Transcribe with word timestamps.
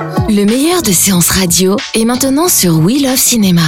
Le 0.00 0.44
meilleur 0.44 0.80
de 0.82 0.92
séances 0.92 1.28
radio 1.28 1.76
est 1.94 2.04
maintenant 2.06 2.48
sur 2.48 2.78
We 2.78 3.02
Love 3.02 3.16
Cinéma. 3.16 3.60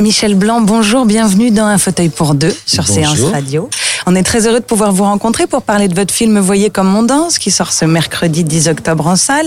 Michel 0.00 0.34
Blanc, 0.34 0.60
bonjour, 0.62 1.04
bienvenue 1.06 1.50
dans 1.52 1.66
Un 1.66 1.78
fauteuil 1.78 2.08
pour 2.08 2.34
deux 2.34 2.54
sur 2.66 2.84
Bonjour. 2.84 2.94
Séance 2.94 3.32
Radio. 3.32 3.68
On 4.06 4.14
est 4.14 4.22
très 4.22 4.46
heureux 4.46 4.60
de 4.60 4.64
pouvoir 4.64 4.92
vous 4.92 5.04
rencontrer 5.04 5.46
pour 5.46 5.62
parler 5.62 5.88
de 5.88 5.94
votre 5.94 6.12
film 6.14 6.38
Voyez 6.40 6.70
comme 6.70 6.94
on 6.96 7.02
danse 7.02 7.38
qui 7.38 7.50
sort 7.50 7.72
ce 7.72 7.84
mercredi 7.84 8.44
10 8.44 8.68
octobre 8.68 9.06
en 9.06 9.16
salle. 9.16 9.46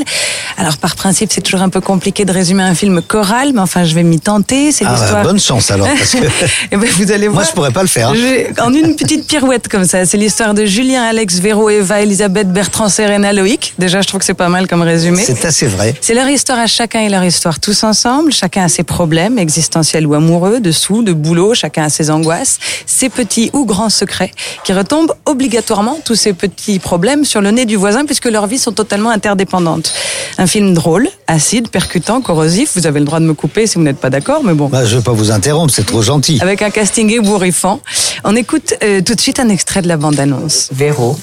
Alors 0.57 0.77
par 0.77 0.95
principe, 0.95 1.31
c'est 1.33 1.41
toujours 1.41 1.61
un 1.61 1.69
peu 1.69 1.81
compliqué 1.81 2.25
de 2.25 2.31
résumer 2.31 2.63
un 2.63 2.75
film 2.75 3.01
choral, 3.01 3.51
mais 3.53 3.61
enfin 3.61 3.83
je 3.83 3.93
vais 3.95 4.03
m'y 4.03 4.19
tenter. 4.19 4.71
C'est 4.71 4.85
Ah, 4.85 4.89
bah, 4.93 4.99
l'histoire. 4.99 5.23
bonne 5.23 5.39
chance 5.39 5.71
alors, 5.71 5.87
parce 5.87 6.11
que 6.13 6.17
Eh 6.71 6.77
ben, 6.77 6.87
vous 6.97 7.11
allez 7.11 7.27
voir. 7.27 7.41
moi 7.41 7.43
je 7.49 7.51
pourrais 7.53 7.71
pas 7.71 7.81
le 7.81 7.87
faire. 7.87 8.09
hein. 8.09 8.13
Je- 8.15 8.61
en 8.61 8.73
une 8.73 8.95
petite 8.95 9.27
pirouette 9.27 9.67
comme 9.67 9.85
ça, 9.85 10.05
c'est 10.05 10.17
l'histoire 10.17 10.53
de 10.53 10.65
Julien, 10.65 11.03
Alex, 11.03 11.39
Véro, 11.39 11.69
Eva, 11.69 12.01
Elisabeth, 12.01 12.51
Bertrand, 12.51 12.89
Serena, 12.89 13.33
Loïc. 13.33 13.73
Déjà, 13.79 14.01
je 14.01 14.07
trouve 14.07 14.19
que 14.19 14.25
c'est 14.25 14.33
pas 14.33 14.49
mal 14.49 14.67
comme 14.67 14.81
résumé. 14.81 15.23
C'est 15.25 15.45
assez 15.45 15.65
vrai. 15.67 15.95
C'est 16.01 16.13
leur 16.13 16.27
histoire 16.29 16.59
à 16.59 16.67
chacun 16.67 17.01
et 17.01 17.09
leur 17.09 17.23
histoire 17.23 17.59
tous 17.59 17.83
ensemble. 17.83 18.31
Chacun 18.31 18.63
a 18.65 18.69
ses 18.69 18.83
problèmes 18.83 19.37
existentiels 19.39 20.05
ou 20.07 20.13
amoureux, 20.13 20.59
de 20.59 20.71
sous, 20.71 21.03
de 21.03 21.13
boulot. 21.13 21.53
Chacun 21.55 21.83
a 21.85 21.89
ses 21.89 22.09
angoisses, 22.11 22.59
ses 22.85 23.09
petits 23.09 23.49
ou 23.53 23.65
grands 23.65 23.89
secrets 23.89 24.31
qui 24.63 24.73
retombent 24.73 25.13
obligatoirement 25.25 25.99
tous 26.03 26.15
ces 26.15 26.33
petits 26.33 26.79
problèmes 26.79 27.25
sur 27.25 27.41
le 27.41 27.51
nez 27.51 27.65
du 27.65 27.75
voisin 27.75 28.05
puisque 28.05 28.25
leurs 28.25 28.47
vies 28.47 28.57
sont 28.57 28.71
totalement 28.71 29.09
interdépendantes. 29.09 29.93
Un 30.37 30.47
film 30.47 30.73
drôle, 30.73 31.07
acide, 31.27 31.69
percutant, 31.69 32.21
corrosif. 32.21 32.71
Vous 32.75 32.87
avez 32.87 32.99
le 32.99 33.05
droit 33.05 33.19
de 33.19 33.25
me 33.25 33.33
couper 33.33 33.67
si 33.67 33.75
vous 33.75 33.83
n'êtes 33.83 33.99
pas 33.99 34.09
d'accord, 34.09 34.43
mais 34.43 34.53
bon. 34.53 34.67
Bah, 34.67 34.85
je 34.85 34.97
vais 34.97 35.03
pas 35.03 35.11
vous 35.11 35.31
interrompre, 35.31 35.73
c'est 35.73 35.85
trop 35.85 36.01
gentil. 36.01 36.39
Avec 36.41 36.61
un 36.61 36.69
casting 36.69 37.09
ébouriffant. 37.11 37.81
On 38.23 38.35
écoute 38.35 38.73
euh, 38.83 39.01
tout 39.01 39.15
de 39.15 39.21
suite 39.21 39.39
un 39.39 39.49
extrait 39.49 39.81
de 39.81 39.87
la 39.87 39.97
bande-annonce. 39.97 40.69
Véro 40.71 41.17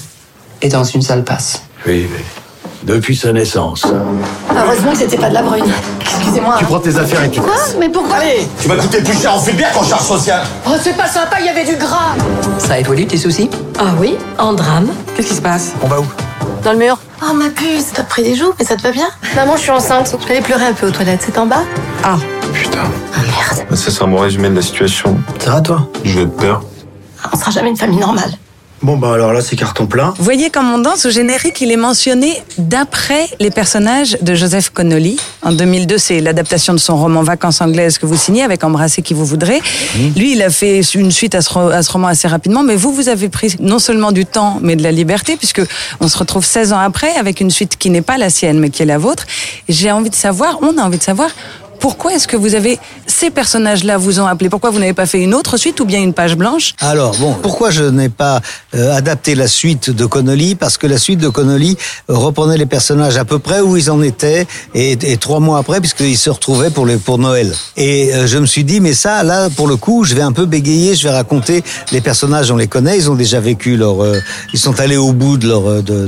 est 0.61 0.69
dans 0.69 0.83
une 0.83 1.01
sale 1.01 1.23
passe. 1.23 1.63
Oui, 1.85 2.07
oui. 2.11 2.40
Depuis 2.83 3.15
sa 3.15 3.31
naissance. 3.31 3.85
Heureusement 4.55 4.91
que 4.91 4.97
c'était 4.97 5.17
pas 5.17 5.29
de 5.29 5.35
la 5.35 5.43
brune. 5.43 5.65
Excusez-moi. 6.01 6.55
Tu 6.57 6.65
prends 6.65 6.79
tes 6.79 6.97
affaires 6.97 7.23
et 7.23 7.29
tu 7.29 7.39
Quoi 7.39 7.53
Mais 7.79 7.89
pourquoi 7.89 8.17
Tu 8.59 8.67
m'as 8.67 8.75
coûté 8.77 9.01
plus 9.01 9.19
cher 9.21 9.35
en 9.35 9.39
fait 9.39 9.53
bien 9.53 9.69
qu'en 9.71 9.83
charge 9.83 10.03
sociale. 10.03 10.43
Oh, 10.67 10.71
c'est 10.81 10.97
pas 10.97 11.07
sympa, 11.07 11.37
il 11.39 11.45
y 11.45 11.49
avait 11.49 11.63
du 11.65 11.75
gras. 11.75 12.15
Ça 12.57 12.73
a 12.73 12.79
évolué 12.79 13.05
tes 13.05 13.17
soucis? 13.17 13.49
Ah 13.79 13.85
oui, 13.99 14.15
en 14.39 14.53
drame. 14.53 14.89
Qu'est-ce 15.15 15.27
qui 15.27 15.35
se 15.35 15.41
passe? 15.41 15.73
On 15.83 15.87
va 15.87 15.99
où? 15.99 16.05
Dans 16.63 16.71
le 16.73 16.79
mur. 16.79 16.97
Oh 17.23 17.33
ma 17.33 17.49
puce, 17.49 17.91
t'as 17.93 18.03
pris 18.03 18.23
des 18.23 18.35
joues, 18.35 18.53
mais 18.57 18.65
ça 18.65 18.75
te 18.75 18.81
va 18.81 18.91
bien? 18.91 19.07
Maman, 19.35 19.55
je 19.57 19.61
suis 19.61 19.71
enceinte. 19.71 20.15
Je 20.19 20.25
vais 20.27 20.33
aller 20.37 20.41
pleurer 20.43 20.65
un 20.65 20.73
peu 20.73 20.87
aux 20.87 20.91
toilettes, 20.91 21.21
c'est 21.23 21.37
en 21.37 21.45
bas 21.45 21.61
Ah, 22.03 22.17
Putain. 22.53 22.79
Ah 23.15 23.19
merde. 23.21 23.77
Ça 23.77 23.91
sera 23.91 24.07
mon 24.07 24.17
résumé 24.17 24.49
de 24.49 24.55
la 24.55 24.61
situation. 24.63 25.17
Ça 25.39 25.51
va 25.51 25.61
toi? 25.61 25.87
J'ai 26.03 26.25
peur. 26.25 26.63
On 27.31 27.37
sera 27.37 27.51
jamais 27.51 27.69
une 27.69 27.77
famille 27.77 27.99
normale. 27.99 28.31
Bon 28.83 28.97
bah 28.97 29.13
alors 29.13 29.31
là 29.31 29.41
c'est 29.41 29.55
carton 29.55 29.85
plein. 29.85 30.15
Voyez 30.17 30.49
comme 30.49 30.71
on 30.73 30.79
danse 30.79 31.05
au 31.05 31.11
générique, 31.11 31.61
il 31.61 31.71
est 31.71 31.77
mentionné 31.77 32.41
d'après 32.57 33.27
les 33.39 33.51
personnages 33.51 34.17
de 34.23 34.33
Joseph 34.33 34.71
Connolly. 34.71 35.17
En 35.43 35.51
2002, 35.51 35.99
c'est 35.99 36.19
l'adaptation 36.19 36.73
de 36.73 36.79
son 36.79 36.97
roman 36.97 37.21
Vacances 37.21 37.61
anglaises 37.61 37.99
que 37.99 38.07
vous 38.07 38.17
signez 38.17 38.41
avec 38.41 38.63
Embrasser 38.63 39.03
qui 39.03 39.13
vous 39.13 39.25
voudrez. 39.25 39.61
Lui, 40.15 40.31
il 40.31 40.41
a 40.41 40.49
fait 40.49 40.81
une 40.95 41.11
suite 41.11 41.35
à 41.35 41.41
ce, 41.41 41.55
à 41.59 41.83
ce 41.83 41.91
roman 41.91 42.07
assez 42.07 42.27
rapidement, 42.27 42.63
mais 42.63 42.75
vous, 42.75 42.91
vous 42.91 43.07
avez 43.07 43.29
pris 43.29 43.55
non 43.59 43.77
seulement 43.77 44.11
du 44.11 44.25
temps, 44.25 44.57
mais 44.63 44.75
de 44.75 44.81
la 44.81 44.91
liberté, 44.91 45.37
puisque 45.37 45.61
on 45.99 46.07
se 46.07 46.17
retrouve 46.17 46.43
16 46.43 46.73
ans 46.73 46.79
après 46.79 47.11
avec 47.17 47.39
une 47.39 47.51
suite 47.51 47.77
qui 47.77 47.91
n'est 47.91 48.01
pas 48.01 48.17
la 48.17 48.31
sienne, 48.31 48.59
mais 48.59 48.71
qui 48.71 48.81
est 48.81 48.87
la 48.87 48.97
vôtre. 48.97 49.27
J'ai 49.69 49.91
envie 49.91 50.09
de 50.09 50.15
savoir, 50.15 50.57
on 50.63 50.79
a 50.79 50.81
envie 50.81 50.97
de 50.97 51.03
savoir, 51.03 51.29
pourquoi 51.81 52.13
est-ce 52.13 52.27
que 52.27 52.37
vous 52.37 52.53
avez 52.55 52.79
ces 53.07 53.31
personnages-là 53.31 53.97
vous 53.97 54.19
ont 54.19 54.27
appelé? 54.27 54.49
Pourquoi 54.49 54.69
vous 54.69 54.79
n'avez 54.79 54.93
pas 54.93 55.07
fait 55.07 55.19
une 55.19 55.33
autre 55.33 55.57
suite 55.57 55.79
ou 55.79 55.85
bien 55.85 55.99
une 55.99 56.13
page 56.13 56.37
blanche? 56.37 56.73
Alors 56.79 57.15
bon, 57.17 57.33
pourquoi 57.41 57.71
je 57.71 57.83
n'ai 57.83 58.07
pas 58.07 58.39
euh, 58.75 58.95
adapté 58.95 59.33
la 59.33 59.47
suite 59.47 59.89
de 59.89 60.05
Connolly? 60.05 60.53
Parce 60.53 60.77
que 60.77 60.85
la 60.85 60.99
suite 60.99 61.19
de 61.19 61.27
Connolly 61.27 61.75
euh, 62.09 62.15
reprenait 62.15 62.57
les 62.57 62.67
personnages 62.67 63.17
à 63.17 63.25
peu 63.25 63.39
près 63.39 63.61
où 63.61 63.75
ils 63.77 63.89
en 63.89 64.01
étaient 64.03 64.45
et, 64.75 65.17
trois 65.17 65.39
mois 65.39 65.57
après, 65.57 65.79
puisqu'ils 65.79 66.17
se 66.17 66.29
retrouvaient 66.29 66.69
pour 66.69 66.85
les 66.85 66.97
pour 66.97 67.17
Noël. 67.17 67.51
Et 67.77 68.13
euh, 68.13 68.27
je 68.27 68.37
me 68.37 68.45
suis 68.45 68.63
dit, 68.63 68.79
mais 68.79 68.93
ça, 68.93 69.23
là, 69.23 69.49
pour 69.49 69.67
le 69.67 69.75
coup, 69.75 70.03
je 70.03 70.13
vais 70.13 70.21
un 70.21 70.31
peu 70.31 70.45
bégayer, 70.45 70.93
je 70.95 71.07
vais 71.07 71.13
raconter 71.13 71.63
les 71.91 72.01
personnages, 72.01 72.51
on 72.51 72.57
les 72.57 72.67
connaît, 72.67 72.95
ils 72.95 73.09
ont 73.09 73.15
déjà 73.15 73.39
vécu 73.39 73.75
leur, 73.75 73.97
ils 74.53 74.59
sont 74.59 74.79
allés 74.79 74.97
au 74.97 75.13
bout 75.13 75.37
de 75.37 75.47
leur 75.47 75.81
de 75.81 76.07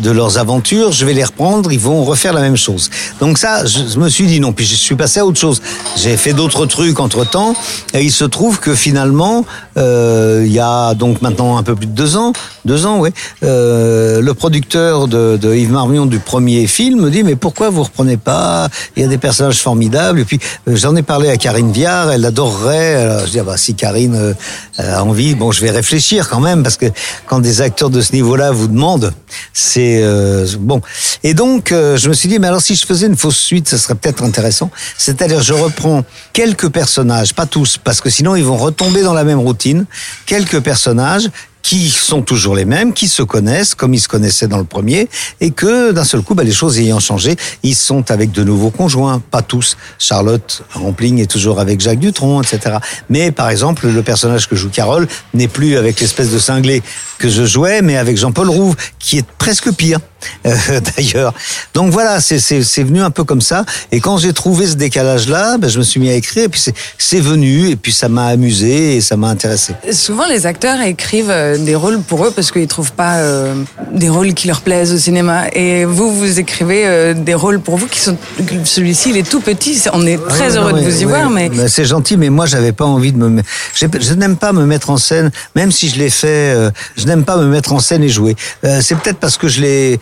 de 0.00 0.10
leurs 0.10 0.38
aventures. 0.38 0.92
Je 0.92 1.04
vais 1.04 1.12
les 1.12 1.24
reprendre, 1.24 1.70
ils 1.70 1.78
vont 1.78 2.02
refaire 2.02 2.32
la 2.32 2.40
même 2.40 2.56
chose. 2.56 2.88
Donc 3.20 3.36
ça, 3.36 3.66
je, 3.66 3.80
je 3.92 3.98
me 3.98 4.08
suis 4.08 4.26
dit 4.26 4.40
non. 4.40 4.52
Puis 4.52 4.64
je 4.64 4.74
suis 4.74 4.96
passé 5.02 5.18
à 5.18 5.26
autre 5.26 5.40
chose. 5.40 5.60
J'ai 5.96 6.16
fait 6.16 6.32
d'autres 6.32 6.64
trucs 6.66 7.00
entre 7.00 7.28
temps, 7.28 7.56
et 7.92 8.04
il 8.04 8.12
se 8.12 8.24
trouve 8.24 8.60
que 8.60 8.72
finalement, 8.72 9.44
euh, 9.76 10.44
il 10.46 10.52
y 10.52 10.60
a 10.60 10.94
donc 10.94 11.22
maintenant 11.22 11.56
un 11.56 11.64
peu 11.64 11.74
plus 11.74 11.86
de 11.86 11.92
deux 11.92 12.16
ans, 12.16 12.32
deux 12.64 12.86
ans, 12.86 13.00
oui, 13.00 13.10
euh, 13.42 14.20
le 14.20 14.34
producteur 14.34 15.08
de, 15.08 15.36
de 15.36 15.52
Yves 15.52 15.72
Marmion 15.72 16.06
du 16.06 16.20
premier 16.20 16.68
film 16.68 17.00
me 17.00 17.10
dit 17.10 17.24
mais 17.24 17.34
pourquoi 17.34 17.70
vous 17.70 17.82
reprenez 17.82 18.16
pas? 18.16 18.68
Il 18.94 19.02
y 19.02 19.04
a 19.04 19.08
des 19.08 19.18
personnages 19.18 19.58
formidables. 19.58 20.20
Et 20.20 20.24
puis 20.24 20.38
euh, 20.68 20.76
j'en 20.76 20.94
ai 20.94 21.02
parlé 21.02 21.28
à 21.30 21.36
Karine 21.36 21.72
Viard, 21.72 22.12
elle 22.12 22.24
adorerait. 22.24 22.94
Alors, 22.94 23.26
je 23.26 23.32
dis 23.32 23.40
ah 23.40 23.44
bah 23.44 23.56
si 23.56 23.74
Karine 23.74 24.14
euh, 24.14 24.34
a 24.78 25.02
envie, 25.02 25.34
bon 25.34 25.50
je 25.50 25.60
vais 25.62 25.70
réfléchir 25.70 26.28
quand 26.28 26.38
même 26.38 26.62
parce 26.62 26.76
que 26.76 26.86
quand 27.26 27.40
des 27.40 27.60
acteurs 27.60 27.90
de 27.90 28.00
ce 28.00 28.12
niveau-là 28.12 28.52
vous 28.52 28.68
demandent, 28.68 29.12
c'est 29.52 30.00
euh, 30.02 30.46
bon. 30.60 30.80
Et 31.24 31.34
donc 31.34 31.72
euh, 31.72 31.96
je 31.96 32.08
me 32.08 32.14
suis 32.14 32.28
dit 32.28 32.38
mais 32.38 32.46
alors 32.46 32.62
si 32.62 32.76
je 32.76 32.86
faisais 32.86 33.08
une 33.08 33.16
fausse 33.16 33.38
suite, 33.38 33.68
ça 33.68 33.78
serait 33.78 33.96
peut-être 33.96 34.22
intéressant. 34.22 34.70
C'est-à-dire 34.96 35.42
je 35.42 35.52
reprends 35.52 36.04
quelques 36.32 36.68
personnages, 36.68 37.34
pas 37.34 37.46
tous, 37.46 37.78
parce 37.78 38.00
que 38.00 38.10
sinon 38.10 38.36
ils 38.36 38.44
vont 38.44 38.56
retomber 38.56 39.02
dans 39.02 39.14
la 39.14 39.24
même 39.24 39.38
routine. 39.38 39.86
Quelques 40.26 40.60
personnages 40.60 41.28
qui 41.62 41.90
sont 41.90 42.22
toujours 42.22 42.54
les 42.54 42.64
mêmes, 42.64 42.92
qui 42.92 43.08
se 43.08 43.22
connaissent 43.22 43.74
comme 43.74 43.94
ils 43.94 44.00
se 44.00 44.08
connaissaient 44.08 44.48
dans 44.48 44.58
le 44.58 44.64
premier, 44.64 45.08
et 45.40 45.50
que 45.50 45.92
d'un 45.92 46.04
seul 46.04 46.22
coup, 46.22 46.34
bah, 46.34 46.44
les 46.44 46.52
choses 46.52 46.78
ayant 46.78 47.00
changé, 47.00 47.36
ils 47.62 47.74
sont 47.74 48.10
avec 48.10 48.32
de 48.32 48.44
nouveaux 48.44 48.70
conjoints, 48.70 49.22
pas 49.30 49.42
tous. 49.42 49.76
Charlotte 49.98 50.62
Rampling 50.72 51.20
est 51.20 51.30
toujours 51.30 51.60
avec 51.60 51.80
Jacques 51.80 52.00
Dutronc, 52.00 52.42
etc. 52.42 52.76
Mais 53.08 53.30
par 53.30 53.48
exemple, 53.48 53.88
le 53.88 54.02
personnage 54.02 54.48
que 54.48 54.56
joue 54.56 54.70
Carole 54.70 55.06
n'est 55.34 55.48
plus 55.48 55.76
avec 55.76 56.00
l'espèce 56.00 56.30
de 56.30 56.38
cinglé 56.38 56.82
que 57.18 57.28
je 57.28 57.44
jouais, 57.44 57.82
mais 57.82 57.96
avec 57.96 58.16
Jean-Paul 58.16 58.50
Rouve, 58.50 58.74
qui 58.98 59.18
est 59.18 59.26
presque 59.38 59.70
pire. 59.72 60.00
euh, 60.46 60.80
D'ailleurs, 60.96 61.34
donc 61.74 61.90
voilà, 61.90 62.20
c'est 62.20 62.82
venu 62.82 63.00
un 63.00 63.10
peu 63.10 63.24
comme 63.24 63.40
ça. 63.40 63.64
Et 63.90 64.00
quand 64.00 64.18
j'ai 64.18 64.32
trouvé 64.32 64.66
ce 64.66 64.74
décalage-là, 64.74 65.58
ben, 65.58 65.68
je 65.68 65.78
me 65.78 65.84
suis 65.84 66.00
mis 66.00 66.10
à 66.10 66.14
écrire. 66.14 66.44
Et 66.44 66.48
puis 66.48 66.60
c'est 66.60 66.74
c'est 66.98 67.20
venu, 67.20 67.68
et 67.68 67.76
puis 67.76 67.92
ça 67.92 68.08
m'a 68.08 68.26
amusé 68.26 68.96
et 68.96 69.00
ça 69.00 69.16
m'a 69.16 69.28
intéressé. 69.28 69.74
Souvent, 69.92 70.26
les 70.26 70.46
acteurs 70.46 70.80
écrivent 70.80 71.30
euh, 71.52 71.58
des 71.58 71.74
rôles 71.74 72.00
pour 72.00 72.24
eux 72.24 72.32
parce 72.34 72.50
qu'ils 72.50 72.66
trouvent 72.66 72.92
pas 72.92 73.16
euh, 73.18 73.54
des 73.92 74.08
rôles 74.08 74.34
qui 74.34 74.48
leur 74.48 74.60
plaisent 74.60 74.92
au 74.92 74.98
cinéma. 74.98 75.48
Et 75.52 75.84
vous, 75.84 76.12
vous 76.14 76.38
écrivez 76.38 76.86
euh, 76.86 77.14
des 77.14 77.34
rôles 77.34 77.60
pour 77.60 77.76
vous 77.76 77.86
qui 77.86 78.00
sont. 78.00 78.16
Celui-ci, 78.64 79.10
il 79.10 79.16
est 79.16 79.28
tout 79.28 79.40
petit. 79.40 79.80
On 79.92 80.06
est 80.06 80.18
très 80.18 80.52
Ouais, 80.52 80.56
heureux 80.56 80.72
non, 80.72 80.78
de 80.78 80.82
vous 80.82 81.02
y 81.02 81.04
ouais, 81.04 81.10
voir, 81.12 81.30
mais. 81.30 81.50
c'est 81.68 81.84
gentil, 81.84 82.16
mais 82.16 82.30
moi 82.30 82.46
j'avais 82.46 82.72
pas 82.72 82.84
envie 82.84 83.12
de 83.12 83.18
me. 83.18 83.42
Je 83.74 84.14
n'aime 84.14 84.36
pas 84.36 84.52
me 84.52 84.66
mettre 84.66 84.90
en 84.90 84.96
scène, 84.96 85.30
même 85.54 85.70
si 85.70 85.88
je 85.88 85.98
l'ai 85.98 86.10
fait. 86.10 86.56
je 86.96 87.06
n'aime 87.06 87.24
pas 87.24 87.36
me 87.36 87.46
mettre 87.46 87.72
en 87.72 87.78
scène 87.78 88.02
et 88.02 88.08
jouer. 88.08 88.36
C'est 88.80 88.96
peut-être 88.96 89.18
parce 89.18 89.36
que 89.36 89.48
je 89.48 89.60
l'ai 89.60 90.00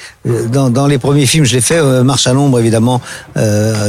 dans, 0.51 0.71
dans 0.71 0.87
les 0.87 0.99
premiers 0.99 1.27
films, 1.27 1.45
je 1.45 1.55
l'ai 1.55 1.61
fait 1.61 1.81
Marche 2.03 2.27
à 2.27 2.33
l'ombre 2.33 2.59
évidemment, 2.59 3.01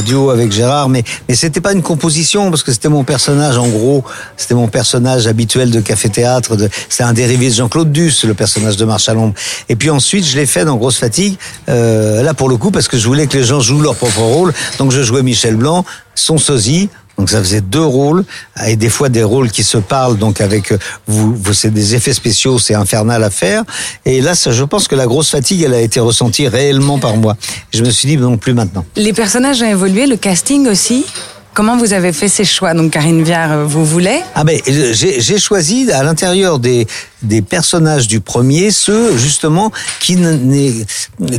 duo 0.05 0.29
avec 0.29 0.51
Gérard, 0.51 0.89
mais 0.89 1.03
mais 1.27 1.35
c'était 1.35 1.61
pas 1.61 1.73
une 1.73 1.81
composition 1.81 2.49
parce 2.49 2.63
que 2.63 2.71
c'était 2.71 2.89
mon 2.89 3.03
personnage 3.03 3.57
en 3.57 3.67
gros, 3.67 4.03
c'était 4.37 4.55
mon 4.55 4.67
personnage 4.67 5.27
habituel 5.27 5.71
de 5.71 5.79
café 5.79 6.09
théâtre. 6.09 6.55
De, 6.55 6.69
c'est 6.89 7.03
un 7.03 7.13
dérivé 7.13 7.50
de 7.51 7.55
Jean-Claude 7.57 7.91
Duss, 7.91 8.23
le 8.23 8.33
personnage 8.33 8.77
de 8.77 8.85
Marche 8.85 9.07
à 9.09 9.13
l'ombre. 9.13 9.33
Et 9.69 9.75
puis 9.75 9.89
ensuite, 9.89 10.25
je 10.25 10.37
l'ai 10.37 10.45
fait 10.45 10.65
dans 10.65 10.75
Grosse 10.77 10.97
Fatigue. 10.97 11.37
euh, 11.69 12.23
là 12.23 12.33
pour 12.33 12.49
le 12.49 12.57
coup 12.57 12.71
parce 12.71 12.87
que 12.87 12.97
je 12.97 13.07
voulais 13.07 13.27
que 13.27 13.37
les 13.37 13.43
gens 13.43 13.59
jouent 13.59 13.81
leur 13.81 13.95
propre 13.95 14.21
rôle. 14.21 14.53
Donc 14.77 14.91
je 14.91 15.01
jouais 15.03 15.23
Michel 15.23 15.55
Blanc, 15.55 15.85
son 16.15 16.37
sosie. 16.37 16.89
Donc 17.17 17.29
ça 17.29 17.39
faisait 17.39 17.61
deux 17.61 17.83
rôles 17.83 18.23
et 18.65 18.75
des 18.77 18.89
fois 18.89 19.09
des 19.09 19.21
rôles 19.21 19.51
qui 19.51 19.63
se 19.63 19.77
parlent. 19.77 20.17
Donc 20.17 20.41
avec 20.41 20.71
euh, 20.71 20.77
vous, 21.07 21.37
c'est 21.53 21.69
des 21.69 21.93
effets 21.93 22.13
spéciaux, 22.13 22.57
c'est 22.57 22.73
infernal 22.73 23.23
à 23.23 23.29
faire. 23.29 23.63
Et 24.05 24.21
là, 24.21 24.33
je 24.33 24.63
pense 24.63 24.87
que 24.87 24.95
la 24.95 25.05
grosse 25.05 25.29
fatigue, 25.29 25.61
elle 25.61 25.73
a 25.73 25.81
été 25.81 25.99
ressentie 25.99 26.47
réellement 26.47 26.97
par 26.99 27.17
moi. 27.17 27.35
Je 27.73 27.83
me 27.83 27.91
suis 27.91 28.07
dit 28.07 28.17
non 28.17 28.37
plus 28.37 28.53
maintenant. 28.53 28.85
Les 28.95 29.13
personnages 29.13 29.61
ont 29.61 29.69
évolué, 29.69 30.07
le 30.07 30.15
casting 30.15 30.67
aussi? 30.67 31.05
Comment 31.53 31.75
vous 31.77 31.91
avez 31.91 32.13
fait 32.13 32.29
ces 32.29 32.45
choix 32.45 32.73
Donc 32.73 32.91
Karine 32.91 33.23
Viard, 33.23 33.51
euh, 33.51 33.65
vous 33.65 33.83
voulez? 33.85 34.21
Ah 34.35 34.43
ben, 34.45 34.59
j'ai 34.67 35.37
choisi 35.39 35.91
à 35.91 36.03
l'intérieur 36.03 36.59
des 36.59 36.87
des 37.23 37.43
personnages 37.43 38.07
du 38.07 38.19
premier 38.19 38.71
ceux 38.71 39.15
justement 39.15 39.71
qui 39.99 40.17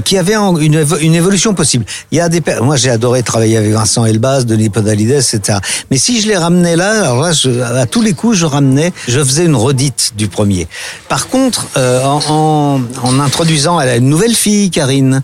qui 0.05 0.17
avaient 0.17 0.37
en- 0.37 0.57
une, 0.57 0.85
une 1.01 1.15
évolution 1.15 1.55
possible. 1.55 1.85
Il 2.13 2.19
y 2.19 2.21
a 2.21 2.29
des 2.29 2.41
moi 2.61 2.77
j'ai 2.77 2.91
adoré 2.91 3.23
travailler 3.25 3.57
avec 3.57 3.73
Vincent 3.73 4.05
Elbaz, 4.05 4.47
Denis 4.47 4.69
Podalides, 4.69 5.11
etc. 5.11 5.59
Mais 5.91 5.97
si 5.97 6.21
je 6.21 6.29
les 6.29 6.37
ramenais 6.37 6.77
là, 6.77 7.07
alors 7.07 7.21
là 7.23 7.33
à 7.81 7.87
tous 7.87 8.03
les 8.03 8.13
coups 8.13 8.37
je 8.37 8.47
ramenais, 8.47 8.93
je 9.09 9.19
faisais 9.25 9.45
une 9.47 9.57
redite 9.57 10.13
du 10.17 10.29
premier. 10.29 10.69
Par 11.09 11.29
contre, 11.29 11.67
euh, 11.77 12.01
en, 12.05 12.81
introduisant, 13.19 13.81
elle 13.81 13.89
a 13.89 13.97
une 13.97 14.09
nouvelle 14.09 14.35
fille, 14.35 14.71
Karine. 14.71 15.23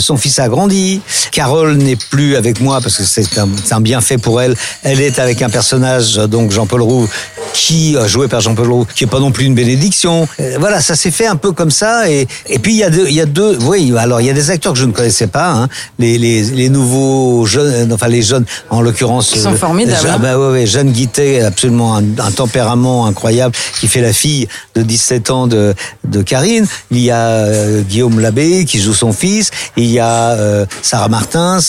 Son 0.00 0.16
fils 0.16 0.38
a 0.38 0.48
grandi. 0.48 1.00
Carole 1.32 1.76
n'est 1.76 1.96
plus 1.96 2.36
avec 2.36 2.60
moi 2.60 2.80
parce 2.80 2.96
que 2.98 3.04
c'est 3.04 3.38
un, 3.38 3.48
c'est 3.64 3.72
un 3.86 4.00
bienfait 4.00 4.18
pour 4.18 4.42
elle. 4.42 4.54
Elle 4.82 5.00
est 5.00 5.18
avec 5.20 5.42
un 5.42 5.48
personnage, 5.48 6.16
donc 6.16 6.50
Jean-Paul 6.50 6.82
Roux, 6.82 7.08
qui 7.54 7.96
euh, 7.96 8.08
joué 8.08 8.26
par 8.26 8.40
Jean-Paul 8.40 8.70
Roux, 8.70 8.86
qui 8.96 9.04
est 9.04 9.06
pas 9.06 9.20
non 9.20 9.30
plus 9.30 9.44
une 9.44 9.54
bénédiction. 9.54 10.26
Euh, 10.40 10.56
voilà, 10.58 10.80
ça 10.80 10.96
s'est 10.96 11.12
fait 11.12 11.26
un 11.26 11.36
peu 11.36 11.52
comme 11.52 11.70
ça. 11.70 12.10
Et, 12.10 12.26
et 12.48 12.58
puis 12.58 12.72
il 12.72 12.78
y 12.78 12.82
a 12.84 12.90
deux, 12.90 13.06
il 13.08 13.14
y 13.14 13.20
a 13.20 13.26
deux. 13.26 13.56
Oui, 13.62 13.92
alors 13.96 14.20
il 14.20 14.26
y 14.26 14.30
a 14.30 14.32
des 14.32 14.50
acteurs 14.50 14.72
que 14.72 14.78
je 14.80 14.84
ne 14.84 14.92
connaissais 14.92 15.28
pas. 15.28 15.50
Hein, 15.52 15.68
les, 16.00 16.18
les, 16.18 16.42
les 16.42 16.68
nouveaux 16.68 17.46
jeunes, 17.46 17.92
enfin 17.92 18.08
les 18.08 18.22
jeunes, 18.22 18.44
en 18.70 18.80
l'occurrence. 18.80 19.30
Ils 19.36 19.40
sont 19.40 19.52
euh, 19.52 19.56
formidables, 19.56 20.04
Jean- 20.04 20.14
hein. 20.14 20.18
bah 20.20 20.36
ouais, 20.36 20.50
ouais, 20.50 20.66
Jeanne 20.66 20.90
Guittet, 20.90 21.42
absolument 21.42 21.96
un, 21.96 22.02
un 22.18 22.30
tempérament 22.32 23.06
incroyable, 23.06 23.54
qui 23.78 23.86
fait 23.86 24.00
la 24.00 24.12
fille 24.12 24.48
de 24.74 24.82
17 24.82 25.30
ans 25.30 25.46
de, 25.46 25.74
de 26.04 26.22
Karine. 26.22 26.66
Il 26.90 26.98
y 26.98 27.12
a 27.12 27.20
euh, 27.28 27.82
Guillaume 27.82 28.18
Labbé 28.18 28.64
qui 28.64 28.80
joue 28.80 28.94
son 28.94 29.12
fils. 29.12 29.50
Il 29.76 29.86
y 29.86 30.00
a 30.00 30.30
euh, 30.32 30.66
Sarah 30.82 31.08
Martins 31.08 31.60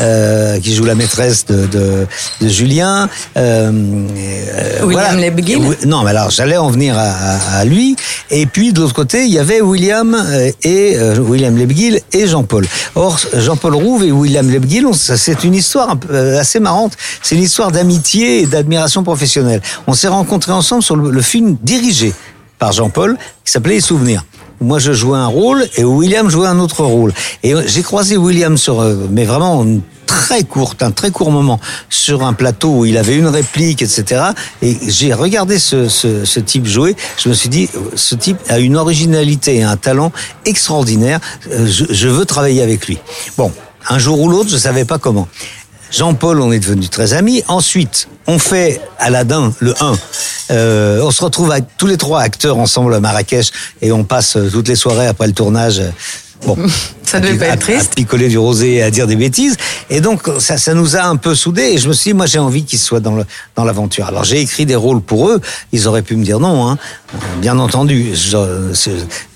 euh, 0.00 0.60
qui 0.60 0.74
joue 0.74 0.84
la 0.84 0.94
maîtresse 0.94 1.46
de, 1.46 1.63
de, 1.66 2.06
de 2.40 2.48
Julien. 2.48 3.08
Euh, 3.36 3.72
euh, 4.14 4.84
William 4.84 5.18
Lebguil. 5.18 5.56
Oui, 5.56 5.76
Non, 5.86 6.02
mais 6.02 6.10
alors 6.10 6.30
j'allais 6.30 6.56
en 6.56 6.70
venir 6.70 6.96
à, 6.98 7.64
lui. 7.64 7.96
Et 8.30 8.46
puis 8.46 8.72
de 8.72 8.80
l'autre 8.80 8.94
côté, 8.94 9.24
il 9.24 9.32
y 9.32 9.38
avait 9.38 9.60
William 9.60 10.14
euh, 10.14 10.50
et 10.62 10.96
euh, 10.96 11.18
William 11.18 11.56
Lebguil 11.56 12.00
et 12.12 12.26
Jean-Paul. 12.26 12.66
Or, 12.94 13.18
Jean-Paul 13.34 13.74
Rouve 13.74 14.04
et 14.04 14.12
William 14.12 14.48
Lebguil, 14.50 14.86
c'est 14.94 15.44
une 15.44 15.54
histoire 15.54 15.96
assez 16.38 16.60
marrante. 16.60 16.96
C'est 17.22 17.36
une 17.36 17.42
histoire 17.42 17.72
d'amitié 17.72 18.42
et 18.42 18.46
d'admiration 18.46 19.02
professionnelle. 19.02 19.60
On 19.86 19.94
s'est 19.94 20.08
rencontrés 20.08 20.52
ensemble 20.52 20.82
sur 20.82 20.96
le, 20.96 21.10
le 21.10 21.22
film 21.22 21.56
dirigé 21.62 22.12
par 22.58 22.72
Jean-Paul 22.72 23.16
qui 23.44 23.52
s'appelait 23.52 23.74
Les 23.74 23.80
Souvenirs. 23.80 24.24
Moi, 24.60 24.78
je 24.78 24.92
jouais 24.92 25.18
un 25.18 25.26
rôle 25.26 25.66
et 25.76 25.84
William 25.84 26.30
jouait 26.30 26.46
un 26.46 26.58
autre 26.58 26.84
rôle. 26.84 27.12
Et 27.42 27.54
j'ai 27.66 27.82
croisé 27.82 28.16
William 28.16 28.56
sur, 28.56 28.82
mais 29.10 29.24
vraiment 29.24 29.66
très 30.14 30.44
courte, 30.44 30.82
un 30.82 30.92
très 30.92 31.10
court 31.10 31.30
moment, 31.32 31.58
sur 31.90 32.22
un 32.22 32.32
plateau 32.34 32.70
où 32.78 32.84
il 32.84 32.96
avait 32.96 33.16
une 33.16 33.26
réplique, 33.26 33.82
etc. 33.82 34.22
Et 34.62 34.78
j'ai 34.86 35.12
regardé 35.12 35.58
ce, 35.58 35.88
ce, 35.88 36.24
ce 36.24 36.40
type 36.40 36.66
jouer. 36.66 36.94
Je 37.18 37.28
me 37.28 37.34
suis 37.34 37.48
dit, 37.48 37.68
ce 37.96 38.14
type 38.14 38.38
a 38.48 38.58
une 38.60 38.76
originalité 38.76 39.56
et 39.56 39.62
un 39.64 39.76
talent 39.76 40.12
extraordinaire. 40.44 41.20
Euh, 41.50 41.66
Je, 41.66 41.84
je 41.90 42.08
veux 42.08 42.24
travailler 42.24 42.62
avec 42.62 42.86
lui. 42.86 42.98
Bon, 43.36 43.50
un 43.88 43.98
jour 43.98 44.20
ou 44.20 44.28
l'autre, 44.28 44.50
je 44.50 44.56
savais 44.56 44.84
pas 44.84 44.98
comment. 44.98 45.26
Jean-Paul, 45.90 46.40
on 46.40 46.52
est 46.52 46.58
devenus 46.60 46.90
très 46.90 47.12
amis. 47.12 47.42
Ensuite, 47.48 48.08
on 48.26 48.38
fait 48.38 48.80
Aladdin, 48.98 49.52
le 49.60 49.74
1. 49.80 49.92
Euh, 50.50 51.00
on 51.02 51.10
se 51.10 51.22
retrouve 51.24 51.50
avec 51.50 51.64
tous 51.76 51.86
les 51.86 51.96
trois 51.96 52.20
acteurs 52.20 52.58
ensemble 52.58 52.94
à 52.94 53.00
Marrakech 53.00 53.50
et 53.82 53.90
on 53.92 54.04
passe 54.04 54.36
euh, 54.36 54.48
toutes 54.50 54.68
les 54.68 54.76
soirées 54.76 55.06
après 55.06 55.26
le 55.26 55.32
tournage. 55.32 55.82
Bon, 56.46 56.56
Ça 57.14 57.20
devait 57.20 57.44
à- 57.46 57.48
pas 57.48 57.54
être 57.54 57.60
triste. 57.60 57.92
À 57.92 57.94
picoler 57.94 58.28
du 58.28 58.38
rosé 58.38 58.74
et 58.74 58.82
à 58.82 58.90
dire 58.90 59.06
des 59.06 59.16
bêtises. 59.16 59.56
Et 59.88 60.00
donc, 60.00 60.22
ça, 60.40 60.56
ça 60.58 60.74
nous 60.74 60.96
a 60.96 61.02
un 61.04 61.16
peu 61.16 61.34
soudés. 61.34 61.62
Et 61.74 61.78
je 61.78 61.88
me 61.88 61.92
suis 61.92 62.10
dit, 62.10 62.14
moi, 62.14 62.26
j'ai 62.26 62.40
envie 62.40 62.64
qu'ils 62.64 62.78
soient 62.80 63.00
dans 63.00 63.14
le 63.14 63.24
dans 63.54 63.64
l'aventure. 63.64 64.06
Alors, 64.06 64.24
j'ai 64.24 64.40
écrit 64.40 64.66
des 64.66 64.74
rôles 64.74 65.00
pour 65.00 65.28
eux. 65.30 65.40
Ils 65.72 65.86
auraient 65.86 66.02
pu 66.02 66.16
me 66.16 66.24
dire 66.24 66.40
non, 66.40 66.68
hein. 66.68 66.78
Bien 67.40 67.58
entendu. 67.58 68.12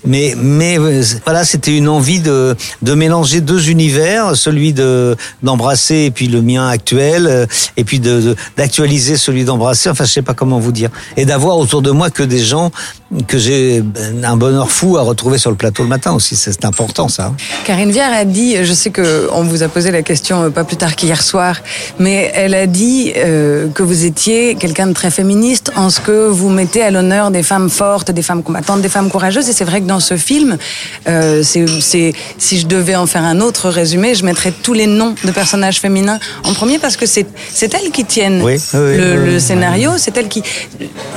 Mais 0.05 0.33
mais 0.37 0.79
euh, 0.79 1.03
voilà, 1.25 1.43
c'était 1.43 1.75
une 1.75 1.89
envie 1.89 2.19
de 2.19 2.55
de 2.81 2.93
mélanger 2.93 3.41
deux 3.41 3.69
univers, 3.69 4.35
celui 4.35 4.73
de 4.73 5.15
d'embrasser 5.43 6.05
et 6.05 6.11
puis 6.11 6.27
le 6.27 6.41
mien 6.41 6.67
actuel, 6.67 7.27
euh, 7.27 7.45
et 7.77 7.83
puis 7.83 7.99
de 7.99 8.35
d'actualiser 8.57 9.17
celui 9.17 9.43
d'embrasser. 9.43 9.89
Enfin, 9.89 10.05
je 10.05 10.11
sais 10.11 10.21
pas 10.21 10.33
comment 10.33 10.59
vous 10.59 10.71
dire. 10.71 10.89
Et 11.17 11.25
d'avoir 11.25 11.57
autour 11.57 11.81
de 11.81 11.91
moi 11.91 12.09
que 12.09 12.23
des 12.23 12.39
gens 12.39 12.71
que 13.27 13.37
j'ai 13.37 13.83
un 14.23 14.37
bonheur 14.37 14.69
fou 14.69 14.97
à 14.97 15.01
retrouver 15.01 15.37
sur 15.37 15.49
le 15.49 15.57
plateau 15.57 15.83
le 15.83 15.89
matin 15.89 16.13
aussi. 16.13 16.35
C'est 16.35 16.63
important, 16.63 17.07
ça. 17.07 17.33
Karine 17.65 17.91
Viard 17.91 18.13
a 18.13 18.25
dit, 18.25 18.63
je 18.63 18.73
sais 18.73 18.91
que 18.91 19.27
on 19.33 19.43
vous 19.43 19.63
a 19.63 19.67
posé 19.67 19.89
la 19.91 20.03
question 20.03 20.43
euh, 20.43 20.49
pas 20.49 20.63
plus 20.63 20.77
tard 20.77 20.95
qu'hier 20.95 21.21
soir, 21.21 21.55
mais 21.97 22.31
elle 22.35 22.53
a 22.53 22.67
dit 22.67 23.13
euh, 23.17 23.67
que 23.69 23.81
vous 23.81 24.05
étiez 24.05 24.55
quelqu'un 24.55 24.87
de 24.87 24.93
très 24.93 25.09
féministe 25.09 25.71
en 25.75 25.89
ce 25.89 25.99
que 25.99 26.27
vous 26.27 26.49
mettez 26.49 26.83
à 26.83 26.91
l'honneur 26.91 27.31
des 27.31 27.43
femmes 27.69 27.77
fortes, 27.89 28.11
des 28.11 28.21
femmes 28.21 28.43
combattantes, 28.43 28.81
des 28.81 28.89
femmes 28.89 29.09
courageuses. 29.09 29.47
Et 29.49 29.53
c'est 29.53 29.63
vrai 29.65 29.81
que 29.81 29.85
dans 29.87 29.99
ce 29.99 30.17
film, 30.17 30.57
euh, 31.07 31.43
c'est, 31.43 32.13
si 32.37 32.59
je 32.59 32.67
devais 32.67 32.95
en 32.95 33.05
faire 33.07 33.23
un 33.23 33.39
autre 33.41 33.69
résumé, 33.69 34.15
je 34.15 34.25
mettrais 34.25 34.51
tous 34.63 34.73
les 34.73 34.87
noms 34.87 35.15
de 35.23 35.31
personnages 35.31 35.79
féminins 35.79 36.19
en 36.43 36.53
premier 36.53 36.79
parce 36.79 36.97
que 36.97 37.05
c'est, 37.05 37.25
elles 37.61 37.91
qui 37.91 38.05
tiennent 38.05 38.41
Oui, 38.41 38.53
oui, 38.73 38.79
le, 38.79 39.19
oui, 39.21 39.25
le 39.27 39.33
oui. 39.35 39.41
scénario, 39.41 39.91
c'est 39.97 40.15
elles 40.17 40.27
qui, 40.27 40.43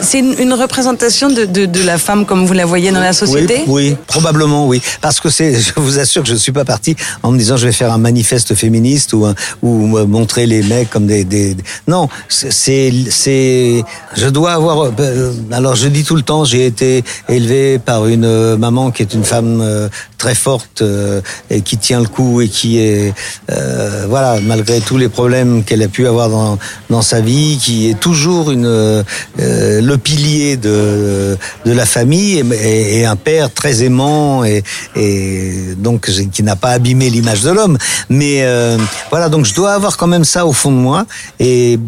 c'est 0.00 0.18
une, 0.20 0.34
une 0.38 0.52
représentation 0.54 1.28
de, 1.30 1.44
de, 1.44 1.66
de 1.66 1.82
la 1.82 1.98
femme 1.98 2.26
comme 2.26 2.46
vous 2.46 2.52
la 2.54 2.66
voyez 2.66 2.90
dans 2.92 3.00
la 3.00 3.12
société? 3.12 3.62
Oui, 3.66 3.96
probablement 4.06 4.66
oui. 4.66 4.80
Parce 5.00 5.20
que 5.20 5.28
c'est, 5.30 5.54
je 5.60 5.72
vous 5.76 5.98
assure 5.98 6.22
que 6.22 6.28
je 6.28 6.34
ne 6.34 6.38
suis 6.38 6.52
pas 6.52 6.64
parti 6.64 6.94
en 7.22 7.32
me 7.32 7.38
disant 7.38 7.56
je 7.56 7.66
vais 7.66 7.72
faire 7.72 7.92
un 7.92 7.98
manifeste 7.98 8.54
féministe 8.54 9.12
ou, 9.12 9.24
un- 9.26 9.34
ou 9.62 9.96
euh, 9.98 10.06
montrer 10.06 10.46
les 10.46 10.62
mecs 10.62 10.90
comme 10.90 11.06
des. 11.06 11.24
des 11.24 11.56
Non, 11.88 12.08
c'est, 12.28 12.92
c'est, 13.10 13.84
je 14.16 14.28
dois 14.28 14.52
avoir. 14.52 14.90
euh, 15.00 15.32
Alors 15.52 15.74
je 15.76 15.88
dis 15.88 16.04
tout 16.04 16.16
le 16.16 16.22
temps, 16.22 16.41
j'ai 16.44 16.66
été 16.66 17.04
élevé 17.28 17.78
par 17.78 18.06
une 18.06 18.24
euh, 18.24 18.56
maman 18.56 18.90
qui 18.90 19.02
est 19.02 19.14
une 19.14 19.24
femme 19.24 19.60
euh, 19.60 19.88
très 20.18 20.34
forte 20.34 20.82
euh, 20.82 21.20
et 21.50 21.62
qui 21.62 21.76
tient 21.78 22.00
le 22.00 22.06
coup 22.06 22.40
et 22.40 22.48
qui 22.48 22.78
est, 22.78 23.12
euh, 23.50 24.06
voilà, 24.08 24.38
malgré 24.40 24.80
tous 24.80 24.96
les 24.98 25.08
problèmes 25.08 25.64
qu'elle 25.64 25.82
a 25.82 25.88
pu 25.88 26.06
avoir 26.06 26.28
dans 26.28 26.58
dans 26.90 27.02
sa 27.02 27.20
vie, 27.20 27.58
qui 27.60 27.88
est 27.90 27.98
toujours 27.98 28.50
une 28.50 28.66
euh, 28.66 29.02
le 29.38 29.96
pilier 29.98 30.56
de 30.56 31.36
de 31.66 31.72
la 31.72 31.86
famille 31.86 32.38
et, 32.52 33.00
et- 33.00 33.06
un 33.06 33.16
père 33.16 33.52
très 33.52 33.82
aimant 33.82 34.44
et, 34.44 34.62
et 34.96 35.74
donc 35.76 36.08
qui 36.32 36.42
n'a 36.42 36.56
pas 36.56 36.70
abîmé 36.70 37.10
l'image 37.10 37.42
de 37.42 37.50
l'homme. 37.50 37.76
Mais 38.08 38.42
euh, 38.42 38.78
voilà, 39.10 39.28
donc 39.28 39.44
je 39.44 39.54
dois 39.54 39.72
avoir 39.74 39.96
quand 39.96 40.06
même 40.06 40.24
ça 40.24 40.46
au 40.46 40.52
fond 40.52 40.70
de 40.70 40.76
moi 40.76 41.04
et 41.40 41.78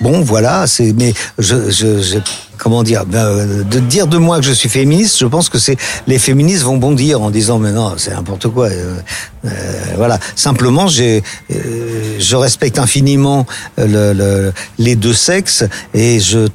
Bon, 0.00 0.20
voilà, 0.22 0.66
c'est. 0.66 0.92
Mais 0.94 1.12
je, 1.38 1.70
je, 1.70 2.00
je- 2.02 2.18
comment 2.58 2.82
dire, 2.82 3.04
ben, 3.06 3.24
euh, 3.24 3.62
de 3.64 3.78
dire 3.80 4.06
de 4.06 4.18
moi 4.18 4.38
que 4.38 4.44
je 4.46 4.52
suis 4.52 4.68
féministe, 4.68 5.18
je 5.18 5.26
pense 5.26 5.48
que 5.48 5.58
c'est 5.58 5.76
les 6.06 6.18
féministes 6.18 6.62
vont 6.62 6.76
bondir 6.76 7.20
en 7.22 7.30
disant 7.30 7.58
mais 7.58 7.72
non, 7.72 7.94
c'est 7.96 8.12
n'importe 8.12 8.48
quoi. 8.48 8.66
euh, 8.68 8.96
euh, 9.44 9.50
voilà. 9.96 10.18
Simplement, 10.36 10.86
j'ai, 10.86 11.22
euh, 11.52 12.16
je 12.18 12.36
respecte 12.36 12.78
infiniment 12.78 13.46
le, 13.76 14.12
le- 14.12 14.52
les 14.78 14.94
deux 14.96 15.14
sexes 15.14 15.64
et 15.94 16.20
je 16.20 16.48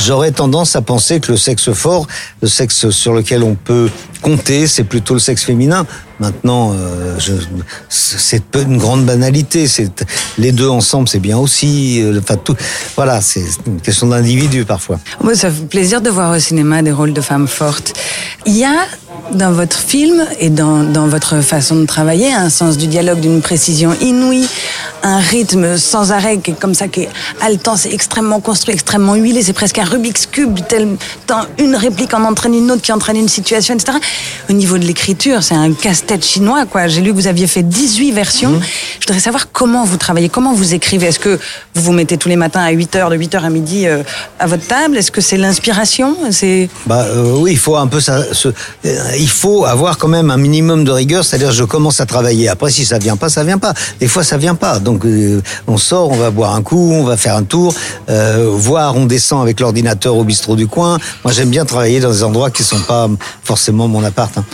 J'aurais 0.00 0.30
tendance 0.30 0.76
à 0.76 0.80
penser 0.82 1.18
que 1.18 1.32
le 1.32 1.36
sexe 1.38 1.72
fort, 1.72 2.06
le 2.40 2.46
sexe 2.46 2.90
sur 2.90 3.12
lequel 3.14 3.42
on 3.42 3.56
peut 3.56 3.90
compter, 4.22 4.68
c'est 4.68 4.84
plutôt 4.84 5.14
le 5.14 5.20
sexe 5.20 5.42
féminin. 5.42 5.86
Maintenant, 6.20 6.72
euh, 6.72 7.16
je, 7.18 7.32
c'est 7.88 8.44
une 8.56 8.78
grande 8.78 9.04
banalité. 9.04 9.66
C'est 9.66 10.04
les 10.38 10.52
deux 10.52 10.68
ensemble, 10.68 11.08
c'est 11.08 11.18
bien 11.18 11.36
aussi. 11.38 12.00
euh, 12.00 12.20
Enfin, 12.20 12.36
tout, 12.36 12.54
voilà, 12.96 13.20
c'est 13.20 13.44
une 13.66 13.80
question 13.80 14.06
d'individu 14.06 14.64
parfois. 14.64 14.87
Moi, 15.22 15.34
ça 15.34 15.50
fait 15.50 15.66
plaisir 15.66 16.00
de 16.00 16.10
voir 16.10 16.34
au 16.36 16.38
cinéma 16.38 16.82
des 16.82 16.92
rôles 16.92 17.12
de 17.12 17.20
femmes 17.20 17.48
fortes. 17.48 17.92
Dans 19.32 19.52
votre 19.52 19.78
film 19.78 20.24
et 20.40 20.48
dans, 20.48 20.82
dans 20.82 21.06
votre 21.06 21.40
façon 21.42 21.76
de 21.76 21.84
travailler 21.86 22.32
un 22.32 22.48
sens 22.48 22.76
du 22.78 22.86
dialogue 22.86 23.20
d'une 23.20 23.40
précision 23.42 23.94
inouïe, 24.00 24.46
un 25.02 25.18
rythme 25.18 25.76
sans 25.76 26.12
arrêt 26.12 26.38
qui 26.38 26.52
est 26.52 26.58
comme 26.58 26.74
ça, 26.74 26.88
qui 26.88 27.02
est 27.02 27.08
haletant, 27.42 27.76
c'est 27.76 27.92
extrêmement 27.92 28.40
construit, 28.40 28.74
extrêmement 28.74 29.14
huilé, 29.14 29.42
c'est 29.42 29.52
presque 29.52 29.78
un 29.78 29.84
Rubik's 29.84 30.26
Cube, 30.26 30.58
tel, 30.68 30.88
tant 31.26 31.42
une 31.58 31.76
réplique 31.76 32.14
en 32.14 32.24
entraîne 32.24 32.54
une 32.54 32.70
autre 32.70 32.82
qui 32.82 32.90
entraîne 32.92 33.16
une 33.16 33.28
situation, 33.28 33.74
etc. 33.74 33.98
Au 34.48 34.52
niveau 34.54 34.78
de 34.78 34.84
l'écriture, 34.84 35.42
c'est 35.42 35.54
un 35.54 35.72
casse-tête 35.72 36.24
chinois, 36.24 36.64
quoi. 36.66 36.88
J'ai 36.88 37.00
lu 37.02 37.10
que 37.10 37.16
vous 37.16 37.26
aviez 37.26 37.46
fait 37.46 37.62
18 37.62 38.12
versions. 38.12 38.58
Je 39.00 39.06
voudrais 39.06 39.20
savoir 39.20 39.52
comment 39.52 39.84
vous 39.84 39.98
travaillez, 39.98 40.28
comment 40.30 40.52
vous 40.54 40.74
écrivez. 40.74 41.06
Est-ce 41.08 41.18
que 41.20 41.38
vous 41.74 41.82
vous 41.82 41.92
mettez 41.92 42.16
tous 42.16 42.28
les 42.28 42.36
matins 42.36 42.62
à 42.62 42.70
8 42.70 42.96
heures, 42.96 43.10
de 43.10 43.16
8 43.16 43.34
heures 43.34 43.44
à 43.44 43.50
midi 43.50 43.86
euh, 43.86 44.02
à 44.38 44.46
votre 44.46 44.66
table? 44.66 44.96
Est-ce 44.96 45.10
que 45.10 45.20
c'est 45.20 45.36
l'inspiration? 45.36 46.16
C'est 46.30 46.68
Bah 46.86 47.04
euh, 47.08 47.32
oui, 47.36 47.52
il 47.52 47.58
faut 47.58 47.76
un 47.76 47.86
peu 47.86 48.00
ça. 48.00 48.22
ce- 48.32 48.48
euh, 48.86 49.14
il 49.18 49.28
faut 49.28 49.64
avoir 49.64 49.98
quand 49.98 50.08
même 50.08 50.30
un 50.30 50.36
minimum 50.36 50.84
de 50.84 50.90
rigueur, 50.90 51.24
c'est-à-dire 51.24 51.52
je 51.52 51.64
commence 51.64 52.00
à 52.00 52.06
travailler. 52.06 52.48
Après, 52.48 52.70
si 52.70 52.84
ça 52.84 52.98
vient 52.98 53.16
pas, 53.16 53.28
ça 53.28 53.44
vient 53.44 53.58
pas. 53.58 53.74
Des 54.00 54.08
fois, 54.08 54.24
ça 54.24 54.36
vient 54.36 54.54
pas. 54.54 54.78
Donc 54.78 55.04
euh, 55.04 55.42
on 55.66 55.76
sort, 55.76 56.10
on 56.10 56.16
va 56.16 56.30
boire 56.30 56.54
un 56.54 56.62
coup, 56.62 56.92
on 56.92 57.04
va 57.04 57.16
faire 57.16 57.36
un 57.36 57.42
tour, 57.42 57.74
euh, 58.08 58.48
voir, 58.50 58.96
on 58.96 59.06
descend 59.06 59.42
avec 59.42 59.60
l'ordinateur 59.60 60.16
au 60.16 60.24
bistrot 60.24 60.56
du 60.56 60.66
coin. 60.66 60.98
Moi, 61.24 61.32
j'aime 61.32 61.50
bien 61.50 61.64
travailler 61.64 62.00
dans 62.00 62.10
des 62.10 62.22
endroits 62.22 62.50
qui 62.50 62.62
sont 62.62 62.80
pas 62.80 63.08
forcément 63.42 63.88
mon 63.88 64.04
appart. 64.04 64.36
hein. 64.38 64.44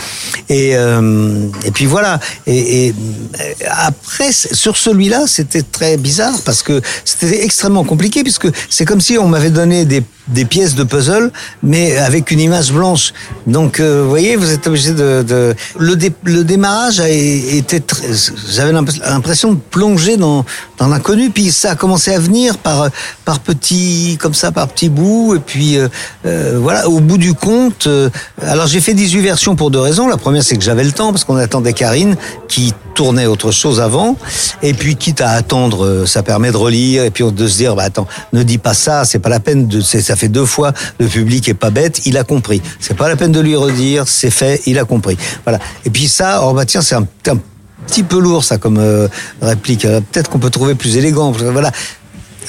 Et, 0.48 0.76
euh, 0.76 1.46
et 1.64 1.70
puis 1.70 1.86
voilà. 1.86 2.20
Et, 2.46 2.86
et 2.88 2.94
euh, 3.40 3.52
après, 3.70 4.30
sur 4.32 4.76
celui-là, 4.76 5.24
c'était 5.26 5.62
très 5.62 5.96
bizarre 5.96 6.34
parce 6.44 6.62
que 6.62 6.80
c'était 7.04 7.44
extrêmement 7.44 7.84
compliqué 7.84 8.22
puisque 8.22 8.48
c'est 8.68 8.84
comme 8.84 9.00
si 9.00 9.18
on 9.18 9.28
m'avait 9.28 9.50
donné 9.50 9.84
des, 9.84 10.02
des 10.28 10.44
pièces 10.44 10.74
de 10.74 10.84
puzzle, 10.84 11.30
mais 11.62 11.96
avec 11.98 12.30
une 12.30 12.40
image 12.40 12.72
blanche. 12.72 13.12
Donc, 13.46 13.78
euh, 13.80 14.02
vous 14.02 14.08
voyez, 14.08 14.36
vous 14.36 14.50
êtes 14.52 14.66
obligé 14.66 14.92
de, 14.92 15.22
de... 15.22 15.54
Le, 15.78 15.96
dé- 15.96 16.12
le 16.24 16.44
démarrage 16.44 17.00
a 17.00 17.08
été 17.08 17.80
très... 17.80 18.06
J'avais 18.50 18.72
l'imp- 18.72 18.90
l'impression 19.06 19.52
de 19.52 19.58
plonger 19.70 20.16
dans, 20.16 20.44
dans 20.78 20.88
l'inconnu, 20.88 21.30
puis 21.30 21.50
ça 21.52 21.72
a 21.72 21.74
commencé 21.76 22.14
à 22.14 22.18
venir 22.18 22.56
par, 22.58 22.88
par 23.24 23.40
petits, 23.40 24.16
comme 24.20 24.34
ça, 24.34 24.50
par 24.52 24.68
petits 24.68 24.88
bouts, 24.88 25.34
et 25.34 25.40
puis 25.40 25.76
euh, 25.76 25.88
euh, 26.24 26.58
voilà, 26.60 26.88
au 26.88 27.00
bout 27.00 27.18
du 27.18 27.34
compte. 27.34 27.86
euh, 27.86 28.08
alors 28.42 28.66
j'ai 28.66 28.80
fait 28.80 28.94
18 28.94 29.20
versions 29.20 29.56
pour 29.56 29.70
deux 29.70 29.80
raisons. 29.80 30.08
La 30.08 30.16
première, 30.16 30.42
c'est 30.42 30.56
que 30.56 30.64
j'avais 30.64 30.84
le 30.84 30.92
temps 30.92 31.12
parce 31.12 31.24
qu'on 31.24 31.36
attendait 31.36 31.72
Karine 31.74 32.16
qui 32.48 32.72
tournait 32.94 33.26
autre 33.26 33.50
chose 33.50 33.80
avant, 33.80 34.16
et 34.62 34.72
puis 34.72 34.96
quitte 34.96 35.20
à 35.20 35.30
attendre, 35.30 35.84
euh, 35.84 36.06
ça 36.06 36.22
permet 36.22 36.50
de 36.52 36.56
relire 36.56 37.04
et 37.04 37.10
puis 37.10 37.24
de 37.30 37.48
se 37.48 37.56
dire, 37.56 37.74
bah 37.76 37.82
attends, 37.84 38.06
ne 38.32 38.42
dis 38.42 38.58
pas 38.58 38.74
ça, 38.74 39.04
c'est 39.04 39.18
pas 39.18 39.28
la 39.28 39.40
peine 39.40 39.66
de, 39.66 39.80
ça 39.80 40.16
fait 40.16 40.28
deux 40.28 40.46
fois, 40.46 40.72
le 40.98 41.06
public 41.06 41.48
est 41.48 41.54
pas 41.54 41.70
bête, 41.70 42.02
il 42.06 42.16
a 42.16 42.24
compris. 42.24 42.62
C'est 42.80 42.96
pas 42.96 43.08
la 43.08 43.16
peine 43.16 43.32
de 43.32 43.40
lui 43.40 43.56
redire, 43.56 44.08
c'est 44.08 44.30
fait, 44.30 44.62
il 44.66 44.78
a 44.78 44.84
compris. 44.84 45.18
Voilà. 45.44 45.58
Et 45.84 45.90
puis 45.90 46.08
ça, 46.08 46.42
oh 46.44 46.52
bah 46.54 46.64
tiens, 46.64 46.80
c'est 46.82 46.94
un, 46.94 47.06
un 47.26 47.38
petit 47.86 48.02
peu 48.02 48.18
lourd 48.18 48.44
ça 48.44 48.56
comme 48.58 48.78
euh, 48.78 49.08
réplique. 49.42 49.84
Euh, 49.84 50.00
Peut-être 50.00 50.30
qu'on 50.30 50.38
peut 50.38 50.50
trouver 50.50 50.74
plus 50.74 50.96
élégant. 50.96 51.32
Voilà. 51.32 51.70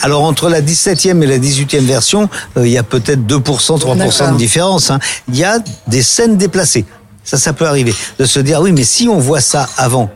Alors 0.02 0.24
entre 0.24 0.50
la 0.50 0.62
17e 0.62 1.22
et 1.24 1.26
la 1.28 1.38
18e 1.38 1.80
version, 1.86 2.30
euh, 2.58 2.68
il 2.68 2.72
y 2.72 2.78
a 2.78 2.84
peut-être 2.84 3.22
2%, 3.26 3.80
3% 3.80 4.34
de 4.34 4.38
différence. 4.38 4.92
hein. 4.92 5.00
Il 5.30 5.38
y 5.38 5.44
a 5.44 5.60
des 5.88 6.04
scènes 6.04 6.38
déplacées. 6.38 6.86
Ça, 7.24 7.38
ça 7.38 7.54
peut 7.54 7.66
arriver. 7.66 7.94
De 8.20 8.26
se 8.26 8.40
dire, 8.40 8.62
oui, 8.62 8.72
mais 8.72 8.84
si 8.84 9.08
on 9.10 9.18
voit 9.20 9.42
ça 9.42 9.68
avant, 9.78 10.12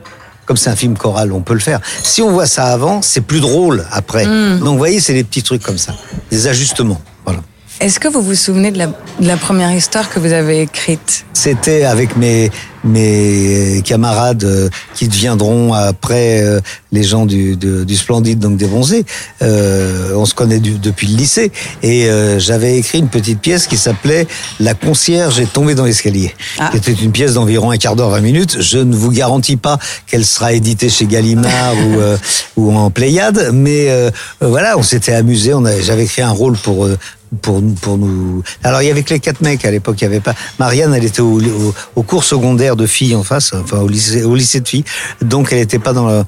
comme 0.50 0.58
c'est 0.58 0.72
un 0.72 0.76
film 0.76 0.98
choral, 0.98 1.32
on 1.32 1.42
peut 1.42 1.54
le 1.54 1.60
faire. 1.60 1.80
Si 2.02 2.24
on 2.24 2.32
voit 2.32 2.48
ça 2.48 2.74
avant, 2.74 3.04
c'est 3.04 3.22
plus 3.22 3.40
drôle 3.40 3.86
après. 3.92 4.26
Donc 4.26 4.64
vous 4.64 4.78
voyez, 4.80 5.00
c'est 5.00 5.14
des 5.14 5.24
petits 5.24 5.44
trucs 5.44 5.62
comme 5.62 5.78
ça. 5.78 5.94
Des 6.32 6.48
ajustements. 6.48 7.00
Voilà. 7.24 7.42
Est-ce 7.80 8.00
que 8.00 8.08
vous 8.08 8.24
vous 8.24 8.34
souvenez 8.34 8.72
de 8.72 8.80
la, 8.80 8.88
de 8.88 9.28
la 9.28 9.38
première 9.38 9.72
histoire 9.72 10.10
que 10.10 10.20
vous 10.20 10.32
avez 10.32 10.62
écrite? 10.62 11.24
C'était 11.34 11.84
avec 11.84 12.18
mes 12.18 12.50
mes 12.84 13.82
camarades 13.86 14.44
euh, 14.44 14.70
qui 14.96 15.08
deviendront 15.08 15.74
après 15.74 16.42
euh, 16.42 16.60
les 16.92 17.04
gens 17.04 17.26
du, 17.26 17.56
de- 17.56 17.84
du 17.84 17.96
Splendide, 17.96 18.40
donc 18.40 18.58
des 18.58 18.66
bronzés. 18.68 19.06
Euh, 19.42 20.14
on 20.16 20.26
se 20.26 20.34
connaît 20.34 20.60
du- 20.60 20.78
depuis 20.78 21.08
le 21.08 21.18
lycée 21.18 21.52
et 21.84 22.10
euh, 22.10 22.40
j'avais 22.40 22.78
écrit 22.78 23.00
une 23.00 23.08
petite 23.10 23.40
pièce 23.40 23.68
qui 23.68 23.78
s'appelait 23.78 24.28
La 24.60 24.74
concierge 24.74 25.40
est 25.40 25.52
tombée 25.52 25.76
dans 25.76 25.86
l'escalier. 25.86 26.34
Ah. 26.60 26.70
C'était 26.74 26.94
une 26.94 27.12
pièce 27.12 27.34
d'environ 27.34 27.72
un 27.72 27.78
quart 27.78 27.96
d'heure, 27.96 28.10
20 28.10 28.22
minutes. 28.22 28.58
Je 28.62 28.78
ne 28.80 28.96
vous 28.96 29.12
garantis 29.12 29.58
pas 29.58 29.78
qu'elle 30.08 30.26
sera 30.26 30.54
éditée 30.54 30.90
chez 30.90 31.06
Gallimard 31.06 31.76
ou, 31.76 32.00
euh, 32.00 32.18
ou 32.58 32.76
en 32.76 32.90
Pléiade, 32.90 33.52
mais 33.54 33.90
euh, 33.90 34.10
euh, 34.42 34.48
voilà, 34.48 34.78
on 34.78 34.84
s'était 34.84 35.14
amusé. 35.14 35.54
J'avais 35.84 36.04
écrit 36.04 36.22
un 36.22 36.32
rôle 36.32 36.58
pour 36.58 36.86
euh, 36.86 36.98
pour 37.42 37.62
nous- 37.62 37.74
pour 37.74 37.98
nous. 37.98 38.42
Alors 38.64 38.82
il 38.82 38.88
y 38.88 38.92
avait 38.92 39.04
que 39.04 39.14
les 39.14 39.20
quatre 39.20 39.42
mecs 39.42 39.64
à 39.64 39.72
l'époque. 39.72 39.98
Il 40.02 40.04
y 40.04 40.08
avait 40.08 40.20
pas. 40.20 40.34
Marianne, 40.58 40.94
elle 40.96 41.06
était 41.06 41.22
au, 41.22 41.40
au, 41.40 41.74
au 41.96 42.02
cours 42.04 42.24
secondaire 42.24 42.69
de 42.76 42.86
filles 42.88 43.16
en 43.16 43.24
face, 43.24 43.54
enfin 43.54 43.78
au 43.80 43.88
lycée 43.88 44.24
au 44.24 44.36
lycée 44.36 44.60
de 44.60 44.68
filles. 44.68 44.84
Donc 45.22 45.50
elle 45.52 45.60
n'était 45.60 45.80
pas 45.80 45.94
dans 45.94 46.08
le. 46.08 46.24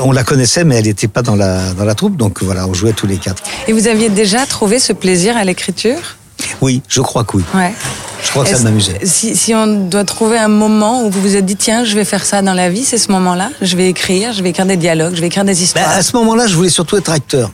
On 0.00 0.12
la 0.12 0.22
connaissait, 0.22 0.64
mais 0.64 0.76
elle 0.76 0.84
n'était 0.84 1.08
pas 1.08 1.22
dans 1.22 1.34
la 1.36 1.72
dans 1.74 1.84
la 1.84 1.94
troupe. 1.94 2.16
Donc 2.16 2.42
voilà, 2.42 2.66
on 2.68 2.74
jouait 2.74 2.92
tous 2.92 3.06
les 3.06 3.16
quatre. 3.16 3.42
Et 3.66 3.72
vous 3.72 3.88
aviez 3.88 4.08
déjà 4.08 4.46
trouvé 4.46 4.78
ce 4.78 4.92
plaisir 4.92 5.36
à 5.36 5.44
l'écriture? 5.44 6.16
Oui, 6.60 6.82
je 6.88 7.00
crois 7.00 7.24
que 7.24 7.38
oui. 7.38 7.42
Ouais. 7.54 7.74
Je 8.22 8.30
crois 8.30 8.44
que 8.44 8.50
ça 8.50 8.60
m'amusait. 8.60 8.98
Si, 9.02 9.34
si 9.36 9.54
on 9.54 9.88
doit 9.88 10.04
trouver 10.04 10.38
un 10.38 10.48
moment 10.48 11.04
où 11.04 11.10
vous 11.10 11.20
vous 11.20 11.36
êtes 11.36 11.46
dit, 11.46 11.56
tiens, 11.56 11.84
je 11.84 11.94
vais 11.94 12.04
faire 12.04 12.24
ça 12.24 12.42
dans 12.42 12.54
la 12.54 12.68
vie, 12.70 12.84
c'est 12.84 12.98
ce 12.98 13.10
moment-là. 13.12 13.50
Je 13.60 13.76
vais 13.76 13.88
écrire, 13.88 14.32
je 14.32 14.42
vais 14.42 14.50
écrire 14.50 14.66
des 14.66 14.76
dialogues, 14.76 15.14
je 15.14 15.20
vais 15.20 15.28
écrire 15.28 15.44
des 15.44 15.54
Ben, 15.54 15.62
histoires. 15.62 15.88
à 15.88 16.02
ce 16.02 16.16
moment-là, 16.16 16.46
je 16.46 16.54
voulais 16.54 16.68
surtout 16.68 16.96
être 16.96 17.10
acteur. 17.10 17.50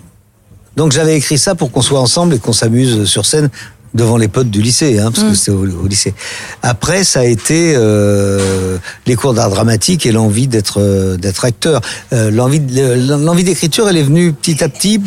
Donc 0.77 0.93
j'avais 0.93 1.17
écrit 1.17 1.39
ça 1.39 1.55
pour 1.55 1.71
qu'on 1.71 1.83
soit 1.83 2.01
ensemble 2.01 2.35
et 2.35 2.39
qu'on 2.39 2.53
s'amuse 2.53 3.05
sur 3.05 3.25
scène 3.25 3.49
devant 3.95 4.17
les 4.17 4.29
potes 4.29 4.51
du 4.51 4.61
lycée, 4.61 4.99
hein, 4.99 5.11
parce 5.13 5.27
que 5.29 5.35
c'était 5.37 5.51
au, 5.53 5.65
au 5.65 5.87
lycée. 5.87 6.15
Après, 6.63 7.05
ça 7.05 7.21
a 7.21 7.25
été 7.25 7.75
euh, 7.77 8.77
les 9.07 9.15
cours 9.15 9.35
d'art 9.35 9.51
dramatique 9.51 10.05
et 10.05 10.13
l'envie 10.13 10.49
d'être 10.49 10.81
euh, 10.81 11.17
d'être 11.17 11.45
acteur. 11.45 11.81
Euh, 12.13 12.31
l'envie 12.31 12.61
l'envie 12.69 13.45
d'écriture, 13.45 13.89
elle 13.89 13.97
est 13.97 14.03
venue 14.03 14.33
petit 14.33 14.63
à 14.65 14.69
petit. 14.69 15.01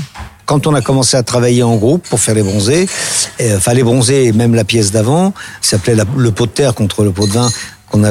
Quand 0.45 0.65
on 0.65 0.73
a 0.73 0.81
commencé 0.81 1.17
à 1.17 1.23
travailler 1.23 1.61
en 1.63 1.75
groupe 1.75 2.07
pour 2.07 2.21
faire 2.21 2.33
les 2.33 2.41
bronzés, 2.43 2.87
et, 3.37 3.53
enfin 3.53 3.73
les 3.73 3.83
bronzés 3.83 4.27
et 4.27 4.31
même 4.31 4.55
la 4.55 4.63
pièce 4.63 4.91
d'avant, 4.91 5.33
qui 5.61 5.67
s'appelait 5.67 5.95
la- 5.95 6.05
le 6.15 6.31
pot 6.31 6.45
de 6.45 6.51
terre 6.51 6.73
contre 6.73 7.03
le 7.03 7.11
pot 7.11 7.27
de 7.27 7.33
vin, 7.33 7.49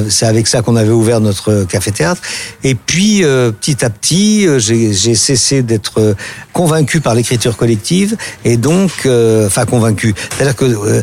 c'est 0.09 0.27
avec 0.27 0.47
ça 0.47 0.63
qu'on 0.63 0.77
avait 0.77 0.91
ouvert 0.91 1.21
notre 1.21 1.65
café-théâtre. 1.65 2.21
Et 2.65 2.75
puis, 2.75 3.25
euh, 3.25 3.53
petit 3.53 3.85
à 3.85 3.91
petit, 3.91 4.47
euh, 4.47 4.59
j'ai 4.59 4.93
j'ai 4.93 5.15
cessé 5.15 5.63
d'être 5.63 6.01
euh, 6.01 6.15
convaincu 6.53 7.01
par 7.01 7.15
l'écriture 7.15 7.57
collective. 7.57 8.17
Et 8.45 8.57
donc, 8.57 8.91
euh, 9.05 9.47
enfin, 9.47 9.65
convaincu. 9.67 10.15
C'est-à-dire 10.37 10.57
que 10.57 10.65
euh, 10.65 11.03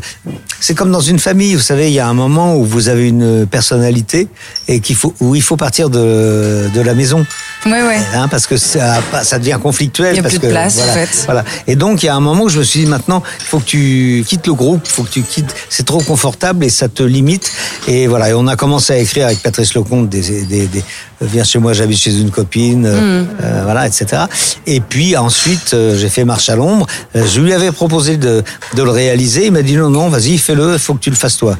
c'est 0.59 0.75
comme 0.75 0.91
dans 0.91 1.01
une 1.01 1.19
famille. 1.19 1.55
Vous 1.55 1.61
savez, 1.61 1.87
il 1.89 1.93
y 1.93 1.99
a 1.99 2.07
un 2.07 2.13
moment 2.13 2.55
où 2.55 2.65
vous 2.65 2.89
avez 2.89 3.07
une 3.07 3.45
personnalité 3.45 4.27
et 4.67 4.79
qu'il 4.79 4.95
faut, 4.95 5.13
où 5.19 5.35
il 5.35 5.41
faut 5.41 5.57
partir 5.57 5.89
de, 5.89 6.69
de 6.73 6.81
la 6.81 6.93
maison. 6.93 7.25
Ouais, 7.65 7.81
ouais. 7.81 7.99
Hein, 8.13 8.27
parce 8.27 8.47
que 8.47 8.57
ça, 8.57 9.01
ça 9.23 9.39
devient 9.39 9.57
conflictuel. 9.61 10.13
Il 10.13 10.17
y 10.17 10.19
a 10.19 10.23
parce 10.23 10.33
plus 10.35 10.41
de 10.41 10.47
que, 10.47 10.51
place, 10.51 10.75
voilà, 10.75 10.91
en 10.91 10.95
fait. 10.95 11.23
Voilà. 11.25 11.45
Et 11.67 11.75
donc, 11.75 12.03
il 12.03 12.07
y 12.07 12.09
a 12.09 12.15
un 12.15 12.19
moment 12.19 12.43
où 12.43 12.49
je 12.49 12.59
me 12.59 12.63
suis 12.63 12.81
dit, 12.81 12.85
maintenant, 12.85 13.23
il 13.39 13.45
faut 13.45 13.59
que 13.59 13.65
tu 13.65 14.23
quittes 14.27 14.47
le 14.47 14.53
groupe, 14.53 14.81
il 14.85 14.91
faut 14.91 15.03
que 15.03 15.11
tu 15.11 15.21
quittes. 15.21 15.55
C'est 15.69 15.85
trop 15.85 16.01
confortable 16.01 16.65
et 16.65 16.69
ça 16.69 16.89
te 16.89 17.03
limite. 17.03 17.51
Et 17.87 18.07
voilà. 18.07 18.29
Et 18.29 18.33
on 18.33 18.47
a 18.47 18.55
commencé 18.55 18.93
à 18.93 18.97
écrire 18.97 19.27
avec 19.27 19.41
Patrice 19.41 19.73
Lecomte 19.75 20.09
des, 20.09 20.43
des, 20.45 20.67
des 20.67 20.83
Viens 21.23 21.43
chez 21.43 21.59
moi, 21.59 21.73
j'habite 21.73 21.99
chez 21.99 22.17
une 22.19 22.31
copine, 22.31 22.85
euh, 22.85 23.23
euh, 23.41 23.61
voilà, 23.63 23.87
etc. 23.87 24.23
Et 24.67 24.79
puis 24.81 25.15
ensuite, 25.17 25.73
euh, 25.73 25.97
j'ai 25.97 26.09
fait 26.09 26.25
Marche 26.25 26.49
à 26.49 26.55
l'ombre. 26.55 26.85
Euh, 27.15 27.25
Je 27.25 27.41
lui 27.41 27.53
avais 27.53 27.71
proposé 27.71 28.17
de, 28.17 28.43
de 28.75 28.83
le 28.83 28.91
réaliser. 28.91 29.45
Il 29.47 29.51
m'a 29.51 29.61
dit 29.61 29.75
non, 29.75 29.89
non, 29.89 30.09
vas-y, 30.09 30.37
fais-le, 30.37 30.73
il 30.73 30.79
faut 30.79 30.93
que 30.93 30.99
tu 30.99 31.09
le 31.09 31.15
fasses 31.15 31.37
toi. 31.37 31.57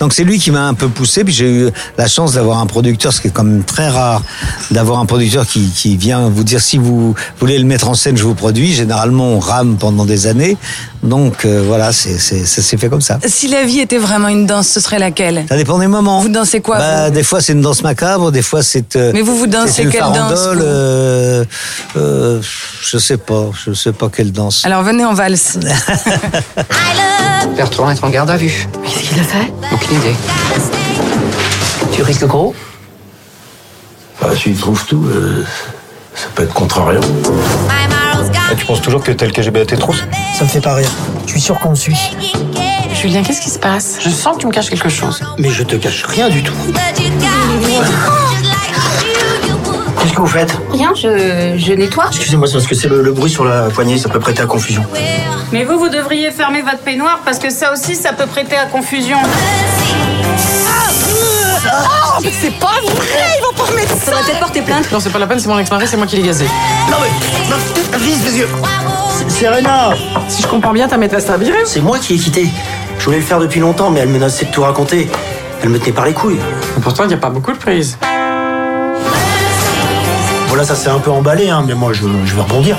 Donc 0.00 0.12
c'est 0.12 0.24
lui 0.24 0.38
qui 0.38 0.50
m'a 0.50 0.66
un 0.66 0.74
peu 0.74 0.88
poussé. 0.88 1.24
Puis 1.24 1.34
j'ai 1.34 1.48
eu 1.50 1.70
la 1.98 2.08
chance 2.08 2.32
d'avoir 2.34 2.58
un 2.58 2.66
producteur, 2.66 3.12
ce 3.12 3.20
qui 3.20 3.28
est 3.28 3.30
quand 3.30 3.44
même 3.44 3.64
très 3.64 3.88
rare, 3.88 4.22
d'avoir 4.70 5.00
un 5.00 5.06
producteur 5.06 5.46
qui, 5.46 5.68
qui 5.70 5.96
vient 5.96 6.28
vous 6.28 6.44
dire 6.44 6.60
si 6.60 6.78
vous 6.78 7.14
voulez 7.40 7.58
le 7.58 7.64
mettre 7.64 7.88
en 7.88 7.94
scène, 7.94 8.16
je 8.16 8.24
vous 8.24 8.34
produis. 8.34 8.72
Généralement, 8.72 9.28
on 9.30 9.38
rame 9.38 9.76
pendant 9.78 10.04
des 10.04 10.26
années. 10.26 10.56
Donc 11.02 11.44
euh, 11.44 11.62
voilà, 11.66 11.92
c'est, 11.92 12.18
c'est, 12.18 12.44
ça 12.44 12.62
s'est 12.62 12.76
fait 12.76 12.88
comme 12.88 13.00
ça. 13.00 13.18
Si 13.26 13.48
la 13.48 13.64
vie 13.64 13.80
était 13.80 13.98
vraiment 13.98 14.28
une 14.28 14.46
danse, 14.46 14.68
ce 14.68 14.80
serait 14.80 14.98
laquelle? 14.98 15.44
Ça 15.48 15.56
dépend 15.56 15.78
des 15.78 15.86
moments. 15.86 16.20
Vous 16.20 16.28
dansez 16.28 16.60
quoi 16.60 16.78
bah, 16.78 17.08
vous? 17.08 17.14
Des 17.14 17.22
fois, 17.22 17.40
c'est 17.40 17.52
une 17.52 17.60
danse 17.62 17.82
macabre, 17.82 18.32
des 18.32 18.42
fois, 18.42 18.62
c'est. 18.62 18.96
Euh, 19.06 19.12
Mais 19.14 19.22
vous, 19.22 19.36
vous 19.36 19.46
dansez 19.46 19.86
quelle 19.86 20.00
danse, 20.00 20.48
euh, 20.56 21.44
euh, 21.96 22.40
Je 22.82 22.98
sais 22.98 23.16
pas, 23.16 23.50
je 23.64 23.72
sais 23.72 23.92
pas 23.92 24.08
quelle 24.08 24.32
danse. 24.32 24.64
Alors 24.64 24.82
venez 24.82 25.04
en 25.04 25.14
valse. 25.14 25.58
Bertrand 27.56 27.90
est 27.90 28.02
en 28.02 28.10
garde 28.10 28.30
à 28.30 28.36
vue. 28.36 28.66
Qu'est-ce 28.84 29.08
qu'il 29.08 29.20
a 29.20 29.22
fait? 29.22 29.52
Aucune 29.72 29.96
idée. 29.96 30.14
Tu 31.92 32.02
risques 32.02 32.26
gros? 32.26 32.54
Enfin, 34.20 34.34
s'il 34.34 34.56
trouve 34.56 34.84
tout, 34.86 35.04
euh, 35.06 35.44
ça 36.14 36.26
peut 36.34 36.42
être 36.42 36.54
contrariant. 36.54 37.00
tu 38.58 38.66
penses 38.66 38.82
toujours 38.82 39.02
que 39.02 39.12
tel 39.12 39.32
KGB 39.32 39.60
a 39.60 39.66
tes 39.66 39.76
trousses? 39.76 40.04
Ça 40.36 40.44
me 40.44 40.48
fait 40.48 40.60
pas 40.60 40.74
rire. 40.74 40.90
Je 41.26 41.32
suis 41.32 41.40
sûr 41.40 41.58
qu'on 41.58 41.70
me 41.70 41.74
suit. 41.74 41.98
Julien, 42.94 43.22
qu'est-ce 43.22 43.42
qui 43.42 43.50
se 43.50 43.58
passe? 43.58 43.98
Je 44.02 44.08
sens 44.08 44.36
que 44.36 44.40
tu 44.40 44.46
me 44.46 44.52
caches 44.52 44.70
quelque 44.70 44.88
chose. 44.88 45.20
Mais 45.38 45.50
je 45.50 45.62
te 45.62 45.76
cache 45.76 46.04
rien 46.04 46.28
du 46.28 46.42
tout. 46.42 46.54
Qu'est-ce 50.06 50.14
que 50.14 50.20
vous 50.20 50.26
faites 50.28 50.56
Rien, 50.70 50.92
je, 50.94 51.54
je 51.58 51.72
nettoie. 51.72 52.04
Excusez-moi, 52.06 52.46
c'est 52.46 52.52
parce 52.52 52.68
que 52.68 52.76
c'est 52.76 52.86
le, 52.86 53.02
le 53.02 53.10
bruit 53.10 53.28
sur 53.28 53.44
la 53.44 53.62
poignée, 53.70 53.98
ça 53.98 54.08
peut 54.08 54.20
prêter 54.20 54.40
à 54.40 54.46
confusion. 54.46 54.84
Mais 55.50 55.64
vous, 55.64 55.80
vous 55.80 55.88
devriez 55.88 56.30
fermer 56.30 56.62
votre 56.62 56.78
peignoir 56.78 57.18
parce 57.24 57.40
que 57.40 57.50
ça 57.50 57.72
aussi, 57.72 57.96
ça 57.96 58.12
peut 58.12 58.26
prêter 58.26 58.56
à 58.56 58.66
confusion. 58.66 59.16
Faudrait 63.98 64.22
peut-être 64.22 64.38
porter 64.38 64.62
plainte. 64.62 64.92
Non, 64.92 65.00
c'est 65.00 65.10
pas 65.10 65.18
la 65.18 65.26
peine, 65.26 65.40
c'est 65.40 65.48
mon 65.48 65.58
ex-mari, 65.58 65.86
c'est 65.88 65.96
moi 65.96 66.06
qui 66.06 66.14
l'ai 66.18 66.22
gazé. 66.22 66.44
Non 66.88 66.98
mais, 67.02 67.50
non, 67.50 67.98
vise 67.98 68.24
les 68.26 68.38
yeux. 68.38 68.48
C'est- 69.28 69.40
Serena, 69.40 69.90
Si 70.28 70.42
je 70.42 70.46
comprends 70.46 70.72
bien, 70.72 70.86
ta 70.86 70.98
maîtresse 70.98 71.26
t'a 71.26 71.36
viré 71.36 71.58
c'est 71.64 71.80
moi 71.80 71.98
qui 71.98 72.14
ai 72.14 72.18
quitté. 72.18 72.46
Je 73.00 73.04
voulais 73.06 73.18
le 73.18 73.24
faire 73.24 73.40
depuis 73.40 73.58
longtemps, 73.58 73.90
mais 73.90 73.98
elle 74.00 74.08
menaçait 74.10 74.44
de 74.46 74.52
tout 74.52 74.62
raconter. 74.62 75.10
Elle 75.64 75.70
me 75.70 75.80
tenait 75.80 75.90
par 75.90 76.04
les 76.04 76.12
couilles. 76.12 76.38
Pourtant, 76.80 77.02
il 77.02 77.08
n'y 77.08 77.14
a 77.14 77.18
pas 77.18 77.30
beaucoup 77.30 77.50
de 77.50 77.58
prises. 77.58 77.98
Voilà, 80.56 80.68
ça 80.68 80.74
s'est 80.74 80.88
un 80.88 81.00
peu 81.00 81.10
emballé, 81.10 81.50
hein, 81.50 81.62
mais 81.66 81.74
moi 81.74 81.92
je, 81.92 82.00
je 82.24 82.34
vais 82.34 82.40
rebondir. 82.40 82.78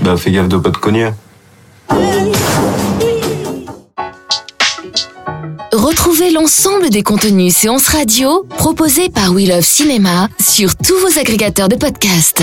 Bah 0.00 0.18
fais 0.18 0.30
gaffe 0.30 0.46
de 0.46 0.58
pas 0.58 0.70
te 0.70 0.76
cogner. 0.76 1.08
Retrouvez 5.72 6.30
l'ensemble 6.30 6.90
des 6.90 7.02
contenus 7.02 7.56
séances 7.56 7.88
radio 7.88 8.44
proposés 8.58 9.08
par 9.08 9.32
We 9.32 9.48
Love 9.48 9.62
Cinéma 9.62 10.28
sur 10.38 10.76
tous 10.76 10.98
vos 10.98 11.18
agrégateurs 11.18 11.70
de 11.70 11.76
podcasts. 11.76 12.42